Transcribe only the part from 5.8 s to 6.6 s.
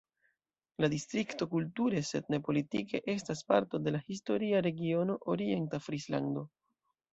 Frislando.